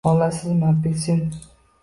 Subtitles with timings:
[0.11, 1.31] Olasizmi apelsin